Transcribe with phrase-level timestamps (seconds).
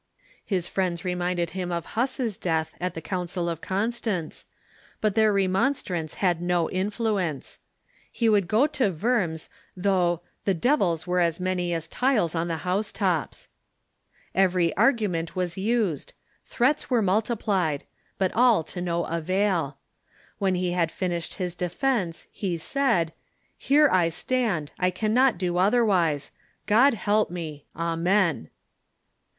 [0.43, 4.47] His friends reminded him of Huss's death at the Council of Constance,
[4.99, 7.59] but their remonstrance had no influ ence.
[8.11, 12.57] He would go to Worms though "the devils were as many as tiles on the
[12.65, 13.47] house tops."
[14.33, 16.13] Every argument was used;
[16.47, 17.83] threats were multiplied;
[18.17, 19.77] but all to no avail.
[20.39, 23.13] When he had finished his defence, he said:
[23.55, 26.31] "Here I stand; I cannot do otherwise.
[26.65, 27.65] God help me!
[27.75, 28.49] Amen."